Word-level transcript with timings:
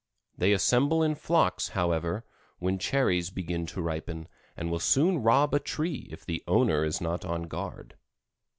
They 0.35 0.51
assemble 0.51 1.03
in 1.03 1.13
flocks, 1.13 1.67
however, 1.77 2.25
when 2.57 2.79
cherries 2.79 3.29
begin 3.29 3.67
to 3.67 3.83
ripen 3.83 4.27
and 4.57 4.71
will 4.71 4.79
soon 4.79 5.19
rob 5.21 5.53
a 5.53 5.59
tree 5.59 6.07
if 6.09 6.25
the 6.25 6.43
owner 6.47 6.83
is 6.83 7.01
not 7.01 7.23
on 7.23 7.43
guard. 7.43 7.93